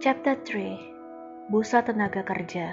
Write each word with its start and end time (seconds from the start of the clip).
Chapter 0.00 0.32
3 0.32 1.52
Busa 1.52 1.84
Tenaga 1.84 2.24
Kerja 2.24 2.72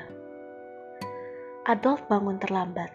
Adolf 1.68 2.08
bangun 2.08 2.40
terlambat. 2.40 2.88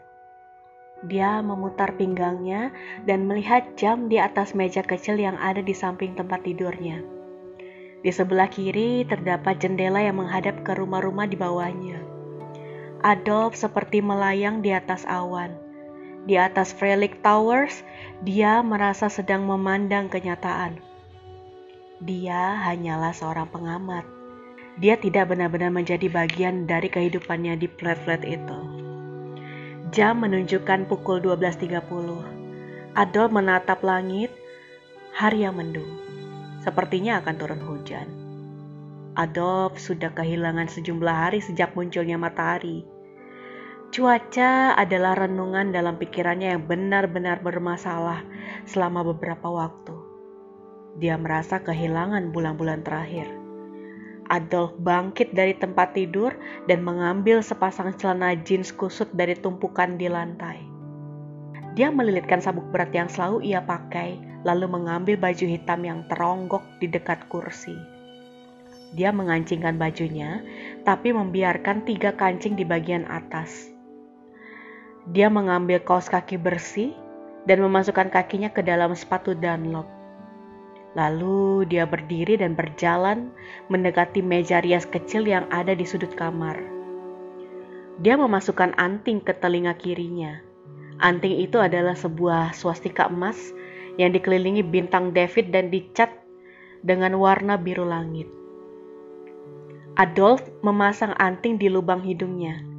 Dia 1.05 1.45
memutar 1.45 1.93
pinggangnya 2.01 2.73
dan 3.05 3.29
melihat 3.29 3.77
jam 3.77 4.09
di 4.09 4.17
atas 4.17 4.57
meja 4.57 4.81
kecil 4.81 5.21
yang 5.21 5.37
ada 5.37 5.61
di 5.61 5.77
samping 5.77 6.17
tempat 6.17 6.49
tidurnya. 6.49 7.05
Di 8.01 8.09
sebelah 8.09 8.49
kiri 8.49 9.05
terdapat 9.05 9.61
jendela 9.61 10.01
yang 10.01 10.17
menghadap 10.17 10.65
ke 10.65 10.81
rumah-rumah 10.81 11.29
di 11.29 11.37
bawahnya. 11.37 12.01
Adolf 13.05 13.53
seperti 13.53 14.01
melayang 14.01 14.65
di 14.65 14.73
atas 14.73 15.05
awan. 15.05 15.53
Di 16.25 16.41
atas 16.41 16.73
Frelick 16.73 17.21
Towers, 17.21 17.85
dia 18.25 18.65
merasa 18.65 19.13
sedang 19.13 19.45
memandang 19.45 20.09
kenyataan. 20.09 20.81
Dia 22.01 22.57
hanyalah 22.65 23.13
seorang 23.13 23.53
pengamat. 23.53 24.22
Dia 24.81 24.97
tidak 24.97 25.29
benar-benar 25.29 25.69
menjadi 25.69 26.09
bagian 26.09 26.65
dari 26.65 26.89
kehidupannya 26.89 27.61
di 27.61 27.69
flat-flat 27.69 28.25
itu. 28.25 28.61
Jam 29.93 30.25
menunjukkan 30.25 30.89
pukul 30.89 31.21
12.30. 31.21 32.97
Adol 32.97 33.29
menatap 33.29 33.85
langit, 33.85 34.33
hari 35.13 35.45
yang 35.45 35.61
mendung. 35.61 36.01
Sepertinya 36.65 37.21
akan 37.21 37.35
turun 37.37 37.61
hujan. 37.61 38.09
Adolf 39.13 39.77
sudah 39.77 40.17
kehilangan 40.17 40.73
sejumlah 40.73 41.17
hari 41.29 41.45
sejak 41.45 41.77
munculnya 41.77 42.17
matahari. 42.17 42.89
Cuaca 43.93 44.73
adalah 44.73 45.29
renungan 45.29 45.69
dalam 45.69 46.01
pikirannya 46.01 46.57
yang 46.57 46.65
benar-benar 46.65 47.45
bermasalah 47.45 48.25
selama 48.65 49.05
beberapa 49.05 49.53
waktu. 49.53 49.93
Dia 50.97 51.21
merasa 51.21 51.61
kehilangan 51.61 52.33
bulan-bulan 52.33 52.81
terakhir. 52.81 53.42
Adolf 54.33 54.73
bangkit 54.81 55.37
dari 55.37 55.53
tempat 55.53 55.93
tidur 55.93 56.33
dan 56.65 56.81
mengambil 56.81 57.45
sepasang 57.45 57.93
celana 58.01 58.33
jeans 58.33 58.73
kusut 58.73 59.13
dari 59.13 59.37
tumpukan 59.37 60.01
di 60.01 60.09
lantai. 60.09 60.57
Dia 61.77 61.93
melilitkan 61.93 62.41
sabuk 62.41 62.65
berat 62.73 62.97
yang 62.97 63.13
selalu 63.13 63.53
ia 63.53 63.61
pakai, 63.61 64.17
lalu 64.49 64.73
mengambil 64.73 65.21
baju 65.21 65.45
hitam 65.45 65.85
yang 65.85 66.09
teronggok 66.09 66.65
di 66.81 66.89
dekat 66.89 67.29
kursi. 67.29 67.77
Dia 68.97 69.13
mengancingkan 69.13 69.77
bajunya, 69.77 70.41
tapi 70.85 71.13
membiarkan 71.13 71.85
tiga 71.85 72.17
kancing 72.17 72.57
di 72.57 72.65
bagian 72.65 73.05
atas. 73.09 73.69
Dia 75.13 75.29
mengambil 75.29 75.81
kaos 75.85 76.09
kaki 76.09 76.41
bersih 76.41 76.97
dan 77.45 77.61
memasukkan 77.61 78.09
kakinya 78.09 78.49
ke 78.49 78.65
dalam 78.65 78.97
sepatu 78.97 79.37
Dunlop. 79.37 80.02
Lalu 80.93 81.69
dia 81.73 81.89
berdiri 81.89 82.37
dan 82.37 82.53
berjalan 82.53 83.33
mendekati 83.73 84.21
meja 84.21 84.61
rias 84.61 84.85
kecil 84.85 85.25
yang 85.25 85.49
ada 85.49 85.73
di 85.73 85.89
sudut 85.89 86.13
kamar. 86.13 86.61
Dia 88.03 88.21
memasukkan 88.21 88.77
anting 88.77 89.25
ke 89.25 89.33
telinga 89.37 89.73
kirinya. 89.77 90.41
Anting 91.01 91.41
itu 91.41 91.57
adalah 91.59 91.97
sebuah 91.97 92.53
swastika 92.53 93.09
emas 93.09 93.39
yang 93.97 94.13
dikelilingi 94.13 94.65
bintang 94.65 95.17
David 95.17 95.53
dan 95.53 95.73
dicat 95.73 96.13
dengan 96.85 97.17
warna 97.17 97.57
biru 97.57 97.89
langit. 97.89 98.29
Adolf 99.97 100.45
memasang 100.65 101.13
anting 101.21 101.61
di 101.61 101.69
lubang 101.69 102.01
hidungnya 102.01 102.73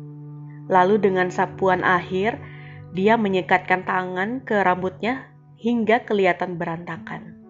Lalu 0.72 0.95
dengan 1.03 1.28
sapuan 1.28 1.84
akhir, 1.84 2.39
dia 2.95 3.19
menyekatkan 3.19 3.84
tangan 3.84 4.45
ke 4.47 4.64
rambutnya 4.64 5.28
hingga 5.59 6.08
kelihatan 6.08 6.56
berantakan. 6.56 7.43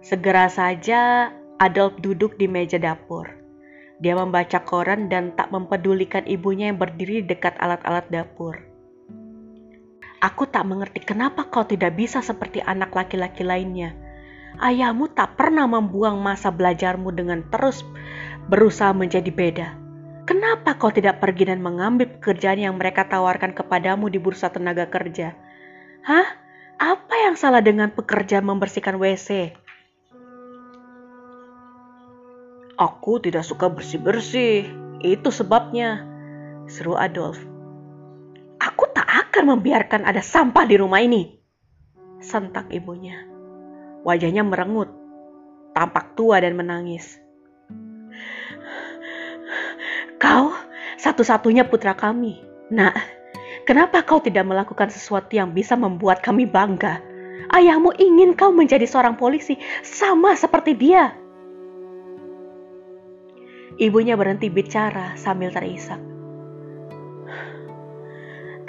Segera 0.00 0.48
saja 0.48 1.28
Adolf 1.60 2.00
duduk 2.00 2.40
di 2.40 2.48
meja 2.48 2.80
dapur. 2.80 3.28
Dia 4.00 4.16
membaca 4.16 4.64
koran 4.64 5.12
dan 5.12 5.36
tak 5.36 5.52
mempedulikan 5.52 6.24
ibunya 6.24 6.72
yang 6.72 6.80
berdiri 6.80 7.20
di 7.20 7.36
dekat 7.36 7.60
alat-alat 7.60 8.08
dapur. 8.08 8.56
Aku 10.24 10.48
tak 10.48 10.64
mengerti 10.64 11.04
kenapa 11.04 11.52
kau 11.52 11.68
tidak 11.68 12.00
bisa 12.00 12.24
seperti 12.24 12.64
anak 12.64 12.96
laki-laki 12.96 13.44
lainnya. 13.44 13.92
Ayahmu 14.56 15.12
tak 15.12 15.36
pernah 15.36 15.68
membuang 15.68 16.16
masa 16.16 16.48
belajarmu 16.48 17.12
dengan 17.12 17.44
terus 17.52 17.84
berusaha 18.48 18.96
menjadi 18.96 19.28
beda. 19.28 19.68
Kenapa 20.24 20.80
kau 20.80 20.88
tidak 20.88 21.20
pergi 21.20 21.52
dan 21.52 21.60
mengambil 21.60 22.08
pekerjaan 22.08 22.56
yang 22.56 22.80
mereka 22.80 23.04
tawarkan 23.04 23.52
kepadamu 23.52 24.08
di 24.08 24.16
bursa 24.16 24.48
tenaga 24.48 24.88
kerja? 24.88 25.36
Hah? 26.08 26.28
Apa 26.80 27.28
yang 27.28 27.36
salah 27.36 27.60
dengan 27.60 27.92
pekerjaan 27.92 28.48
membersihkan 28.48 28.96
WC? 28.96 29.52
Aku 32.80 33.20
tidak 33.20 33.44
suka 33.44 33.68
bersih-bersih. 33.68 34.64
Itu 35.04 35.28
sebabnya, 35.28 36.00
seru 36.64 36.96
Adolf. 36.96 37.36
Aku 38.56 38.88
tak 38.96 39.04
akan 39.04 39.52
membiarkan 39.52 40.08
ada 40.08 40.24
sampah 40.24 40.64
di 40.64 40.80
rumah 40.80 41.04
ini. 41.04 41.36
Sentak 42.24 42.72
ibunya. 42.72 43.20
Wajahnya 44.00 44.40
merengut, 44.48 44.88
tampak 45.76 46.16
tua 46.16 46.40
dan 46.40 46.56
menangis. 46.56 47.20
Kau 50.16 50.56
satu-satunya 50.96 51.68
putra 51.68 51.92
kami. 51.92 52.40
Nak, 52.72 52.96
kenapa 53.68 54.00
kau 54.08 54.24
tidak 54.24 54.48
melakukan 54.48 54.88
sesuatu 54.88 55.36
yang 55.36 55.52
bisa 55.52 55.76
membuat 55.76 56.24
kami 56.24 56.48
bangga? 56.48 56.96
Ayahmu 57.52 57.92
ingin 58.00 58.32
kau 58.32 58.56
menjadi 58.56 58.88
seorang 58.88 59.20
polisi 59.20 59.60
sama 59.84 60.32
seperti 60.32 60.72
dia. 60.72 61.19
Ibunya 63.80 64.12
berhenti 64.12 64.52
bicara 64.52 65.16
sambil 65.16 65.48
terisak. 65.48 65.98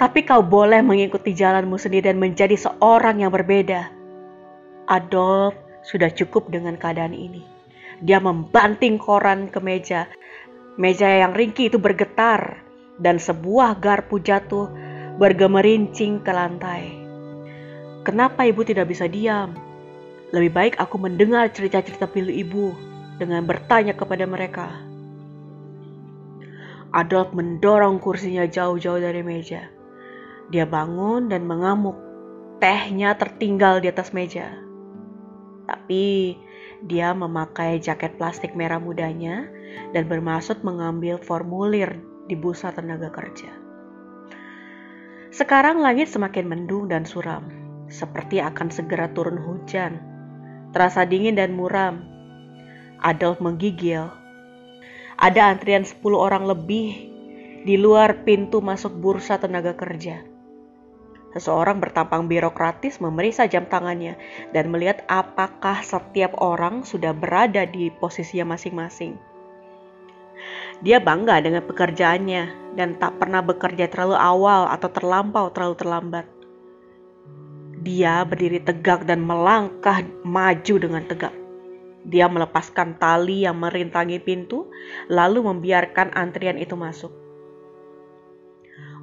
Tapi 0.00 0.20
kau 0.24 0.40
boleh 0.40 0.80
mengikuti 0.80 1.36
jalanmu 1.36 1.76
sendiri 1.76 2.10
dan 2.10 2.18
menjadi 2.18 2.56
seorang 2.56 3.20
yang 3.20 3.30
berbeda. 3.30 3.92
Adolf 4.88 5.54
sudah 5.84 6.08
cukup 6.10 6.48
dengan 6.48 6.80
keadaan 6.80 7.12
ini. 7.12 7.44
Dia 8.00 8.18
membanting 8.18 8.98
koran 8.98 9.52
ke 9.52 9.62
meja 9.62 10.10
Meja 10.80 11.04
yang 11.04 11.36
ringkih 11.36 11.68
itu 11.68 11.76
bergetar 11.76 12.64
dan 12.96 13.20
sebuah 13.20 13.76
garpu 13.76 14.16
jatuh 14.16 14.72
bergemerincing 15.20 16.24
ke 16.24 16.32
lantai. 16.32 16.96
Kenapa 18.08 18.48
ibu 18.48 18.64
tidak 18.64 18.88
bisa 18.88 19.04
diam? 19.04 19.52
Lebih 20.32 20.48
baik 20.48 20.74
aku 20.80 20.96
mendengar 20.96 21.52
cerita-cerita 21.52 22.08
pilu 22.08 22.32
ibu 22.32 22.72
dengan 23.20 23.44
bertanya 23.44 23.92
kepada 23.92 24.24
mereka. 24.24 24.91
Adolf 26.92 27.32
mendorong 27.32 27.96
kursinya 28.04 28.44
jauh-jauh 28.44 29.00
dari 29.00 29.24
meja. 29.24 29.72
Dia 30.52 30.68
bangun 30.68 31.32
dan 31.32 31.48
mengamuk. 31.48 31.96
Tehnya 32.60 33.16
tertinggal 33.16 33.80
di 33.80 33.88
atas 33.88 34.12
meja. 34.12 34.52
Tapi 35.64 36.36
dia 36.84 37.16
memakai 37.16 37.80
jaket 37.80 38.20
plastik 38.20 38.52
merah 38.52 38.76
mudanya 38.76 39.48
dan 39.96 40.04
bermaksud 40.04 40.60
mengambil 40.60 41.16
formulir 41.16 41.96
di 42.28 42.36
busa 42.36 42.70
tenaga 42.76 43.08
kerja. 43.08 43.50
Sekarang 45.32 45.80
langit 45.80 46.12
semakin 46.12 46.44
mendung 46.44 46.92
dan 46.92 47.08
suram, 47.08 47.48
seperti 47.88 48.44
akan 48.44 48.68
segera 48.68 49.08
turun 49.16 49.40
hujan. 49.40 49.96
Terasa 50.76 51.08
dingin 51.08 51.40
dan 51.40 51.56
muram. 51.56 52.04
Adolf 53.00 53.40
menggigil. 53.40 54.21
Ada 55.22 55.54
antrian 55.54 55.86
10 55.86 56.02
orang 56.18 56.50
lebih 56.50 57.14
di 57.62 57.78
luar 57.78 58.26
pintu 58.26 58.58
masuk 58.58 58.90
bursa 58.98 59.38
tenaga 59.38 59.70
kerja. 59.70 60.18
Seseorang 61.30 61.78
bertampang 61.78 62.26
birokratis 62.26 62.98
memeriksa 62.98 63.46
jam 63.46 63.70
tangannya 63.70 64.18
dan 64.50 64.74
melihat 64.74 65.06
apakah 65.06 65.78
setiap 65.86 66.34
orang 66.42 66.82
sudah 66.82 67.14
berada 67.14 67.62
di 67.70 67.94
posisinya 68.02 68.58
masing-masing. 68.58 69.14
Dia 70.82 70.98
bangga 70.98 71.38
dengan 71.38 71.62
pekerjaannya 71.70 72.74
dan 72.74 72.98
tak 72.98 73.22
pernah 73.22 73.46
bekerja 73.46 73.86
terlalu 73.86 74.18
awal 74.18 74.66
atau 74.74 74.90
terlampau 74.90 75.54
terlalu 75.54 75.78
terlambat. 75.78 76.26
Dia 77.86 78.26
berdiri 78.26 78.58
tegak 78.58 79.06
dan 79.06 79.22
melangkah 79.22 80.02
maju 80.26 80.74
dengan 80.82 81.06
tegak. 81.06 81.41
Dia 82.02 82.26
melepaskan 82.26 82.98
tali 82.98 83.46
yang 83.46 83.62
merintangi 83.62 84.18
pintu, 84.18 84.70
lalu 85.06 85.46
membiarkan 85.46 86.10
antrian 86.18 86.58
itu 86.58 86.74
masuk. 86.74 87.14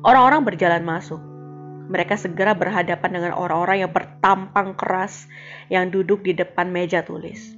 Orang-orang 0.04 0.48
berjalan 0.48 0.84
masuk, 0.84 1.19
mereka 1.90 2.16
segera 2.16 2.54
berhadapan 2.54 3.19
dengan 3.19 3.34
orang-orang 3.36 3.84
yang 3.84 3.92
bertampang 3.92 4.78
keras 4.78 5.28
yang 5.68 5.92
duduk 5.92 6.24
di 6.24 6.38
depan 6.38 6.72
meja 6.72 7.04
tulis. 7.04 7.57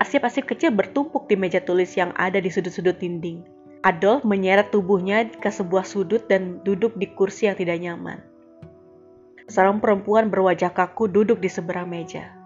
Arsip-arsip 0.00 0.48
kecil 0.48 0.72
bertumpuk 0.72 1.28
di 1.28 1.36
meja 1.36 1.60
tulis 1.60 1.92
yang 1.92 2.16
ada 2.16 2.40
di 2.40 2.48
sudut-sudut 2.48 2.96
dinding. 2.96 3.44
Adolf 3.84 4.24
menyeret 4.24 4.72
tubuhnya 4.72 5.28
ke 5.28 5.52
sebuah 5.52 5.84
sudut 5.84 6.24
dan 6.28 6.64
duduk 6.64 6.96
di 6.96 7.08
kursi 7.12 7.48
yang 7.48 7.56
tidak 7.60 7.80
nyaman. 7.80 8.24
Seorang 9.50 9.82
perempuan 9.82 10.32
berwajah 10.32 10.72
kaku 10.72 11.10
duduk 11.10 11.44
di 11.44 11.52
seberang 11.52 11.90
meja. 11.90 12.39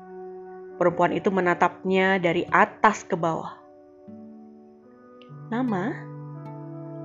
Perempuan 0.75 1.15
itu 1.15 1.31
menatapnya 1.31 2.19
dari 2.19 2.43
atas 2.51 3.07
ke 3.07 3.15
bawah. 3.15 3.55
Nama? 5.53 5.95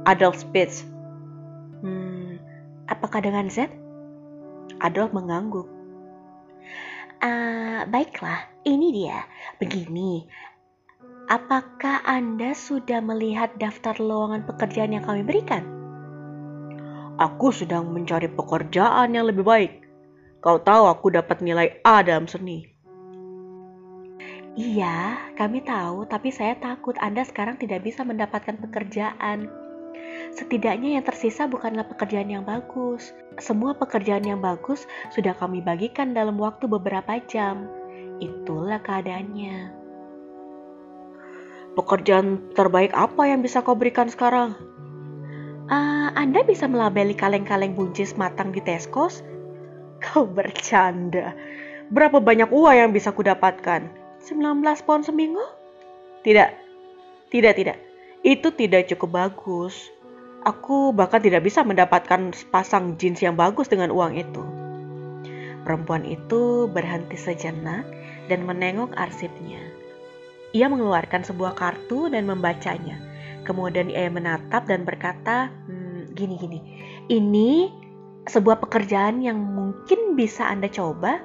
Adolf 0.10 0.42
Spitz. 0.42 0.88
Hmm, 1.86 2.42
apakah 2.90 3.22
dengan 3.22 3.46
Z? 3.52 3.70
Adolf 4.82 5.14
mengangguk. 5.14 5.68
Uh, 7.20 7.84
baiklah, 7.92 8.48
ini 8.64 8.96
dia. 8.96 9.28
Begini, 9.60 10.24
apakah 11.28 12.00
Anda 12.08 12.56
sudah 12.56 13.04
melihat 13.04 13.60
daftar 13.60 14.00
lowongan 14.00 14.48
pekerjaan 14.48 14.96
yang 14.96 15.04
kami 15.04 15.22
berikan? 15.22 15.68
Aku 17.20 17.52
sedang 17.52 17.92
mencari 17.92 18.32
pekerjaan 18.32 19.12
yang 19.12 19.28
lebih 19.28 19.44
baik. 19.44 19.84
Kau 20.40 20.64
tahu 20.64 20.88
aku 20.88 21.12
dapat 21.12 21.44
nilai 21.44 21.84
A 21.84 22.00
dalam 22.00 22.32
seni. 22.32 22.69
Iya, 24.58 25.30
kami 25.38 25.62
tahu, 25.62 26.10
tapi 26.10 26.34
saya 26.34 26.58
takut 26.58 26.98
Anda 26.98 27.22
sekarang 27.22 27.62
tidak 27.62 27.86
bisa 27.86 28.02
mendapatkan 28.02 28.58
pekerjaan. 28.58 29.46
Setidaknya 30.34 30.98
yang 30.98 31.06
tersisa 31.06 31.46
bukanlah 31.46 31.86
pekerjaan 31.86 32.30
yang 32.30 32.46
bagus. 32.46 33.14
Semua 33.38 33.78
pekerjaan 33.78 34.26
yang 34.26 34.42
bagus 34.42 34.90
sudah 35.14 35.38
kami 35.38 35.62
bagikan 35.62 36.18
dalam 36.18 36.42
waktu 36.42 36.66
beberapa 36.66 37.22
jam. 37.30 37.70
Itulah 38.18 38.82
keadaannya. 38.82 39.74
Pekerjaan 41.78 42.52
terbaik 42.58 42.92
apa 42.98 43.30
yang 43.30 43.46
bisa 43.46 43.62
kau 43.62 43.78
berikan 43.78 44.10
sekarang? 44.10 44.58
Uh, 45.70 46.10
anda 46.18 46.42
bisa 46.42 46.66
melabeli 46.66 47.14
kaleng-kaleng 47.14 47.78
buncis 47.78 48.18
matang 48.18 48.50
di 48.50 48.60
Tesco's? 48.66 49.22
Kau 50.02 50.26
bercanda. 50.26 51.38
Berapa 51.94 52.18
banyak 52.18 52.50
uang 52.50 52.76
yang 52.76 52.92
bisa 52.92 53.14
kudapatkan? 53.14 53.99
19 54.20 54.64
pound 54.84 55.08
seminggu? 55.08 55.44
Tidak, 56.28 56.52
tidak, 57.32 57.54
tidak. 57.56 57.78
Itu 58.20 58.52
tidak 58.52 58.92
cukup 58.92 59.10
bagus. 59.16 59.76
Aku 60.44 60.92
bahkan 60.92 61.24
tidak 61.24 61.48
bisa 61.48 61.64
mendapatkan 61.64 62.36
pasang 62.52 63.00
jeans 63.00 63.24
yang 63.24 63.40
bagus 63.40 63.72
dengan 63.72 63.92
uang 63.92 64.20
itu. 64.20 64.44
Perempuan 65.64 66.04
itu 66.04 66.68
berhenti 66.72 67.16
sejenak 67.16 67.88
dan 68.28 68.44
menengok 68.44 68.92
arsipnya. 69.00 69.60
Ia 70.52 70.68
mengeluarkan 70.68 71.24
sebuah 71.24 71.56
kartu 71.56 72.12
dan 72.12 72.28
membacanya. 72.28 73.00
Kemudian 73.48 73.88
ia 73.88 74.12
menatap 74.12 74.68
dan 74.68 74.84
berkata, 74.84 75.48
hmm, 75.68 76.16
gini 76.16 76.36
gini, 76.36 76.60
ini 77.08 77.72
sebuah 78.28 78.60
pekerjaan 78.60 79.24
yang 79.24 79.40
mungkin 79.40 80.20
bisa 80.20 80.46
Anda 80.46 80.68
coba 80.68 81.24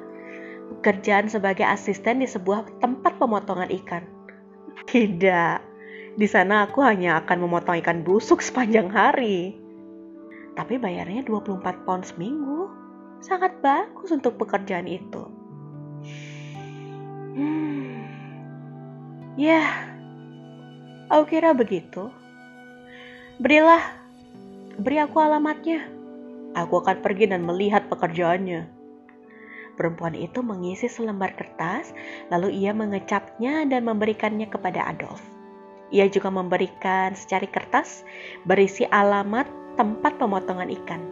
pekerjaan 0.71 1.29
sebagai 1.29 1.65
asisten 1.65 2.21
di 2.21 2.29
sebuah 2.29 2.81
tempat 2.81 3.17
pemotongan 3.17 3.73
ikan. 3.85 4.05
Tidak, 4.85 5.59
di 6.15 6.27
sana 6.31 6.71
aku 6.71 6.79
hanya 6.87 7.19
akan 7.25 7.43
memotong 7.43 7.83
ikan 7.83 8.07
busuk 8.07 8.39
sepanjang 8.39 8.87
hari. 8.87 9.59
Tapi 10.55 10.79
bayarnya 10.79 11.27
24 11.27 11.83
pound 11.83 12.07
seminggu. 12.07 12.71
Sangat 13.19 13.59
bagus 13.65 14.13
untuk 14.15 14.39
pekerjaan 14.39 14.87
itu. 14.87 15.23
Hmm. 17.35 18.07
Ya, 19.35 19.65
aku 21.11 21.35
kira 21.35 21.51
begitu. 21.57 22.13
Berilah, 23.43 23.83
beri 24.79 25.03
aku 25.03 25.19
alamatnya. 25.19 25.91
Aku 26.55 26.79
akan 26.79 27.03
pergi 27.03 27.27
dan 27.27 27.43
melihat 27.43 27.91
pekerjaannya. 27.91 28.74
Perempuan 29.75 30.15
itu 30.15 30.39
mengisi 30.39 30.87
selembar 30.87 31.35
kertas, 31.35 31.91
lalu 32.31 32.55
ia 32.55 32.71
mengecapnya 32.71 33.67
dan 33.67 33.83
memberikannya 33.87 34.47
kepada 34.47 34.87
Adolf. 34.87 35.23
Ia 35.91 36.07
juga 36.11 36.31
memberikan 36.31 37.15
secari 37.15 37.47
kertas 37.51 38.07
berisi 38.47 38.87
alamat 38.89 39.47
tempat 39.75 40.19
pemotongan 40.19 40.71
ikan. 40.83 41.03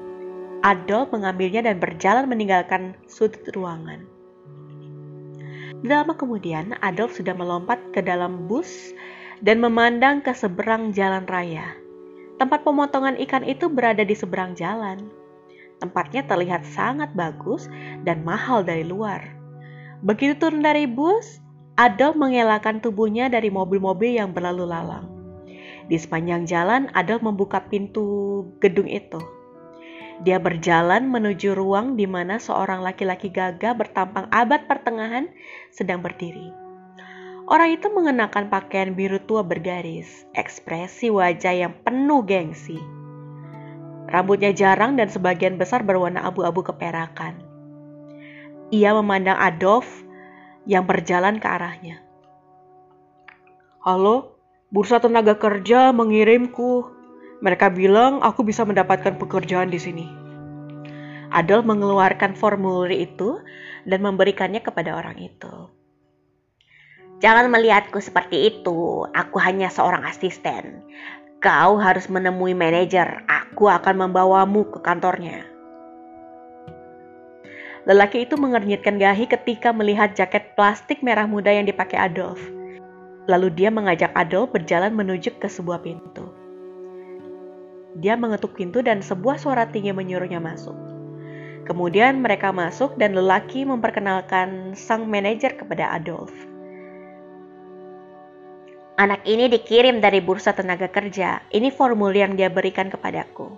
Adolf 0.63 1.11
mengambilnya 1.11 1.67
dan 1.67 1.83
berjalan 1.83 2.31
meninggalkan 2.31 2.95
sudut 3.11 3.43
ruangan. 3.51 4.07
Lama 5.83 6.15
kemudian, 6.15 6.79
Adolf 6.79 7.19
sudah 7.19 7.35
melompat 7.35 7.83
ke 7.91 7.99
dalam 7.99 8.47
bus 8.47 8.95
dan 9.43 9.59
memandang 9.59 10.23
ke 10.23 10.31
seberang 10.31 10.95
jalan 10.95 11.27
raya. 11.27 11.75
Tempat 12.39 12.63
pemotongan 12.63 13.19
ikan 13.27 13.43
itu 13.43 13.67
berada 13.67 14.07
di 14.07 14.15
seberang 14.15 14.55
jalan. 14.55 15.11
Tempatnya 15.83 16.23
terlihat 16.23 16.63
sangat 16.63 17.11
bagus 17.19 17.67
dan 18.07 18.23
mahal 18.23 18.63
dari 18.63 18.87
luar. 18.87 19.35
Begitu 20.07 20.39
turun 20.39 20.63
dari 20.63 20.87
bus, 20.87 21.43
Adolf 21.75 22.15
mengelakkan 22.15 22.79
tubuhnya 22.79 23.27
dari 23.27 23.51
mobil-mobil 23.51 24.15
yang 24.15 24.31
berlalu 24.31 24.71
lalang. 24.71 25.11
Di 25.91 25.99
sepanjang 25.99 26.47
jalan, 26.47 26.87
Adolf 26.95 27.27
membuka 27.27 27.67
pintu 27.67 28.47
gedung 28.63 28.87
itu. 28.87 29.19
Dia 30.23 30.39
berjalan 30.39 31.11
menuju 31.11 31.59
ruang 31.59 31.99
di 31.99 32.07
mana 32.07 32.39
seorang 32.39 32.79
laki-laki 32.87 33.27
gagah 33.27 33.75
bertampang 33.75 34.31
abad 34.31 34.71
pertengahan 34.71 35.27
sedang 35.75 35.99
berdiri. 35.99 36.55
Orang 37.51 37.75
itu 37.75 37.91
mengenakan 37.91 38.47
pakaian 38.47 38.95
biru 38.95 39.19
tua 39.19 39.43
bergaris, 39.43 40.31
ekspresi 40.39 41.11
wajah 41.11 41.67
yang 41.67 41.75
penuh 41.83 42.23
gengsi. 42.23 43.02
Rambutnya 44.13 44.53
jarang 44.53 45.01
dan 45.01 45.09
sebagian 45.09 45.57
besar 45.57 45.81
berwarna 45.81 46.21
abu-abu 46.21 46.61
keperakan. 46.61 47.41
Ia 48.69 48.93
memandang 48.93 49.41
Adolf 49.41 49.89
yang 50.69 50.85
berjalan 50.85 51.41
ke 51.41 51.49
arahnya. 51.49 52.05
Halo, 53.81 54.37
bursa 54.69 55.01
tenaga 55.01 55.41
kerja 55.41 55.97
mengirimku. 55.97 56.93
Mereka 57.41 57.73
bilang 57.73 58.21
aku 58.21 58.45
bisa 58.45 58.69
mendapatkan 58.69 59.17
pekerjaan 59.17 59.73
di 59.73 59.81
sini. 59.81 60.07
Adolf 61.33 61.65
mengeluarkan 61.65 62.37
formulir 62.37 63.09
itu 63.09 63.41
dan 63.89 64.05
memberikannya 64.05 64.61
kepada 64.61 64.93
orang 64.93 65.17
itu. 65.19 65.73
Jangan 67.25 67.49
melihatku 67.49 67.97
seperti 68.03 68.51
itu. 68.51 69.09
Aku 69.09 69.41
hanya 69.41 69.73
seorang 69.73 70.05
asisten. 70.05 70.85
Kau 71.43 71.75
harus 71.75 72.07
menemui 72.07 72.55
manajer. 72.55 73.27
Aku 73.27 73.67
akan 73.67 74.07
membawamu 74.07 74.63
ke 74.71 74.79
kantornya. 74.79 75.43
Lelaki 77.83 78.23
itu 78.23 78.39
mengernyitkan 78.39 78.95
gahi 78.95 79.27
ketika 79.27 79.75
melihat 79.75 80.15
jaket 80.15 80.55
plastik 80.55 81.03
merah 81.03 81.27
muda 81.27 81.51
yang 81.51 81.67
dipakai 81.67 81.99
Adolf. 81.99 82.39
Lalu 83.27 83.51
dia 83.59 83.75
mengajak 83.75 84.15
Adolf 84.15 84.55
berjalan 84.55 84.95
menuju 84.95 85.35
ke 85.43 85.51
sebuah 85.51 85.83
pintu. 85.83 86.31
Dia 87.99 88.15
mengetuk 88.15 88.55
pintu 88.55 88.79
dan 88.79 89.03
sebuah 89.03 89.35
suara 89.35 89.67
tinggi 89.67 89.91
menyuruhnya 89.91 90.39
masuk. 90.39 90.79
Kemudian 91.67 92.23
mereka 92.23 92.55
masuk 92.55 92.95
dan 93.03 93.19
lelaki 93.19 93.67
memperkenalkan 93.67 94.79
sang 94.79 95.11
manajer 95.11 95.59
kepada 95.59 95.91
Adolf. 95.91 96.31
Anak 99.01 99.25
ini 99.25 99.49
dikirim 99.49 100.05
dari 100.05 100.21
bursa 100.21 100.53
tenaga 100.53 100.85
kerja. 100.85 101.41
Ini 101.49 101.73
formulir 101.73 102.29
yang 102.29 102.35
dia 102.37 102.53
berikan 102.53 102.93
kepadaku. 102.93 103.49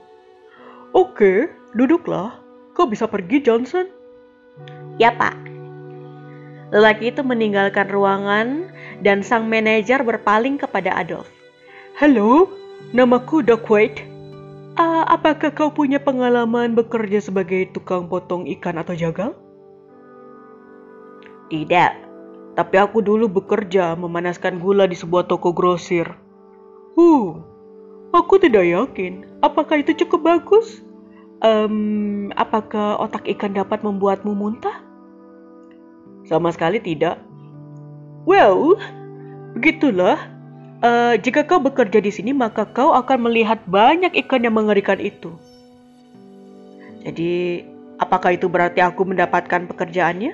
Oke, 0.94 1.50
duduklah. 1.74 2.38
Kau 2.78 2.86
bisa 2.86 3.10
pergi, 3.10 3.42
Johnson? 3.42 3.90
Ya, 4.94 5.10
Pak. 5.10 5.34
Lelaki 6.70 7.10
itu 7.10 7.26
meninggalkan 7.26 7.90
ruangan 7.90 8.70
dan 9.02 9.26
sang 9.26 9.50
manajer 9.50 10.06
berpaling 10.06 10.54
kepada 10.54 10.94
Adolf. 10.94 11.26
Halo, 11.98 12.50
namaku 12.94 13.42
Doc 13.42 13.66
White. 13.66 14.06
Uh, 14.74 15.06
apakah 15.06 15.54
kau 15.54 15.70
punya 15.70 16.02
pengalaman 16.02 16.74
bekerja 16.74 17.22
sebagai 17.22 17.70
tukang 17.70 18.10
potong 18.10 18.46
ikan 18.58 18.74
atau 18.78 18.94
jagal? 18.94 19.34
Tidak, 21.46 21.92
tapi 22.54 22.78
aku 22.78 23.02
dulu 23.02 23.26
bekerja 23.26 23.98
memanaskan 23.98 24.62
gula 24.62 24.86
di 24.86 24.94
sebuah 24.94 25.26
toko 25.26 25.50
grosir. 25.50 26.06
Uh, 26.94 27.42
aku 28.14 28.38
tidak 28.38 28.62
yakin. 28.62 29.26
Apakah 29.42 29.82
itu 29.82 29.94
cukup 30.06 30.22
bagus? 30.22 30.82
Um, 31.42 32.30
apakah 32.38 32.96
otak 33.02 33.26
ikan 33.36 33.58
dapat 33.58 33.82
membuatmu 33.82 34.32
muntah? 34.32 34.80
Sama 36.30 36.54
sekali 36.54 36.78
tidak. 36.78 37.18
Well, 38.24 38.78
begitulah. 39.58 40.16
Uh, 40.84 41.16
jika 41.18 41.48
kau 41.48 41.58
bekerja 41.58 41.98
di 41.98 42.12
sini, 42.12 42.30
maka 42.36 42.68
kau 42.68 42.92
akan 42.94 43.28
melihat 43.28 43.60
banyak 43.66 44.14
ikan 44.24 44.44
yang 44.44 44.54
mengerikan 44.56 45.00
itu. 45.00 45.32
Jadi, 47.04 47.64
apakah 48.00 48.36
itu 48.36 48.48
berarti 48.48 48.80
aku 48.84 49.04
mendapatkan 49.04 49.68
pekerjaannya? 49.68 50.32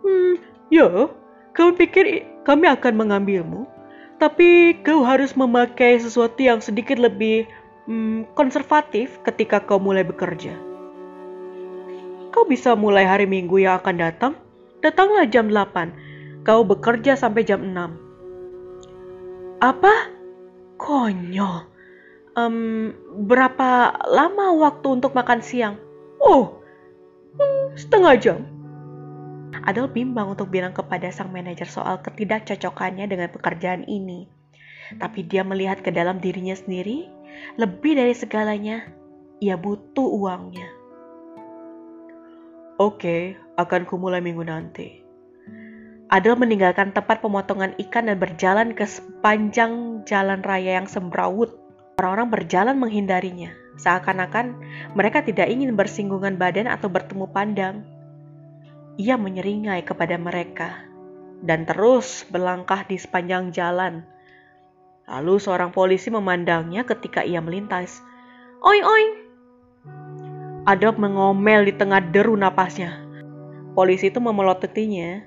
Hmm, 0.00 0.34
Ya, 0.68 1.08
kami 1.56 1.72
pikir 1.80 2.28
kami 2.44 2.68
akan 2.68 2.94
mengambilmu, 2.96 3.64
tapi 4.20 4.76
kau 4.84 5.00
harus 5.06 5.32
memakai 5.32 5.96
sesuatu 5.96 6.36
yang 6.42 6.60
sedikit 6.60 7.00
lebih 7.00 7.48
hmm, 7.88 8.28
konservatif 8.36 9.16
ketika 9.24 9.64
kau 9.64 9.80
mulai 9.80 10.04
bekerja. 10.04 10.52
Kau 12.28 12.44
bisa 12.44 12.76
mulai 12.76 13.08
hari 13.08 13.24
Minggu 13.24 13.64
yang 13.64 13.80
akan 13.80 13.96
datang. 13.96 14.36
Datanglah 14.84 15.26
jam 15.26 15.50
8. 15.50 16.44
Kau 16.44 16.62
bekerja 16.62 17.16
sampai 17.16 17.42
jam 17.42 17.64
6. 17.64 19.64
Apa? 19.64 20.12
Konyol. 20.78 21.66
Um, 22.38 22.94
berapa 23.26 23.90
lama 24.06 24.54
waktu 24.54 25.02
untuk 25.02 25.18
makan 25.18 25.42
siang? 25.42 25.74
Oh, 26.22 26.62
hmm, 27.34 27.74
setengah 27.74 28.14
jam. 28.22 28.46
Adel 29.68 29.84
bimbang 29.92 30.32
untuk 30.32 30.48
bilang 30.48 30.72
kepada 30.72 31.12
sang 31.12 31.28
manajer 31.28 31.68
soal 31.68 32.00
ketidakcocokannya 32.00 33.04
dengan 33.04 33.28
pekerjaan 33.28 33.84
ini. 33.84 34.24
Tapi 34.96 35.28
dia 35.28 35.44
melihat 35.44 35.84
ke 35.84 35.92
dalam 35.92 36.24
dirinya 36.24 36.56
sendiri, 36.56 37.04
lebih 37.60 38.00
dari 38.00 38.16
segalanya, 38.16 38.88
ia 39.44 39.60
butuh 39.60 40.08
uangnya. 40.08 40.64
Oke, 42.80 43.36
akan 43.60 43.84
kumulai 43.84 44.24
minggu 44.24 44.40
nanti. 44.40 45.04
Adel 46.08 46.40
meninggalkan 46.40 46.96
tempat 46.96 47.20
pemotongan 47.20 47.76
ikan 47.76 48.08
dan 48.08 48.16
berjalan 48.16 48.72
ke 48.72 48.88
sepanjang 48.88 50.00
jalan 50.08 50.40
raya 50.40 50.80
yang 50.80 50.88
semrawut. 50.88 51.52
Orang-orang 52.00 52.32
berjalan 52.32 52.80
menghindarinya, 52.80 53.52
seakan-akan 53.76 54.56
mereka 54.96 55.20
tidak 55.20 55.52
ingin 55.52 55.76
bersinggungan 55.76 56.40
badan 56.40 56.64
atau 56.64 56.88
bertemu 56.88 57.28
pandang. 57.28 57.97
Ia 58.98 59.14
menyeringai 59.14 59.86
kepada 59.86 60.18
mereka 60.18 60.82
dan 61.38 61.62
terus 61.62 62.26
berlangkah 62.26 62.82
di 62.82 62.98
sepanjang 62.98 63.54
jalan. 63.54 64.02
Lalu 65.06 65.38
seorang 65.38 65.70
polisi 65.70 66.10
memandangnya 66.10 66.82
ketika 66.82 67.22
ia 67.22 67.38
melintas. 67.38 68.02
Oi, 68.58 68.82
oi! 68.82 69.04
Adel 70.66 70.98
mengomel 70.98 71.70
di 71.70 71.78
tengah 71.78 72.02
deru 72.10 72.34
napasnya. 72.34 73.06
Polisi 73.78 74.10
itu 74.10 74.18
memelotutinya 74.18 75.22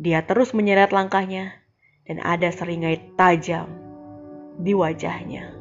dia 0.00 0.24
terus 0.24 0.56
menyeret 0.56 0.96
langkahnya 0.96 1.52
dan 2.08 2.24
ada 2.24 2.48
seringai 2.48 3.12
tajam 3.20 3.68
di 4.56 4.72
wajahnya. 4.72 5.59